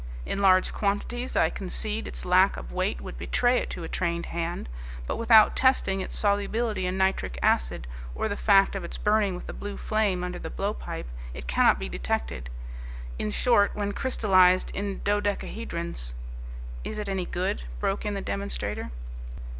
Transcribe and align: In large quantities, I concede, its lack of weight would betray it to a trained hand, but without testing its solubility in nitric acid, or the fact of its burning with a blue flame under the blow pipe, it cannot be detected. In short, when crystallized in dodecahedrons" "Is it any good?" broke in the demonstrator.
In 0.25 0.41
large 0.41 0.73
quantities, 0.73 1.35
I 1.35 1.51
concede, 1.51 2.07
its 2.07 2.25
lack 2.25 2.57
of 2.57 2.71
weight 2.71 3.01
would 3.01 3.19
betray 3.19 3.59
it 3.59 3.69
to 3.69 3.83
a 3.83 3.87
trained 3.87 4.25
hand, 4.25 4.67
but 5.05 5.17
without 5.17 5.55
testing 5.55 6.01
its 6.01 6.17
solubility 6.17 6.87
in 6.87 6.97
nitric 6.97 7.37
acid, 7.43 7.85
or 8.15 8.27
the 8.27 8.35
fact 8.35 8.75
of 8.75 8.83
its 8.83 8.97
burning 8.97 9.35
with 9.35 9.47
a 9.47 9.53
blue 9.53 9.77
flame 9.77 10.23
under 10.23 10.39
the 10.39 10.49
blow 10.49 10.73
pipe, 10.73 11.05
it 11.35 11.45
cannot 11.45 11.77
be 11.77 11.87
detected. 11.87 12.49
In 13.19 13.29
short, 13.29 13.75
when 13.75 13.91
crystallized 13.91 14.71
in 14.73 15.01
dodecahedrons" 15.01 16.15
"Is 16.83 16.97
it 16.97 17.07
any 17.07 17.25
good?" 17.27 17.61
broke 17.79 18.03
in 18.03 18.15
the 18.15 18.21
demonstrator. 18.21 18.89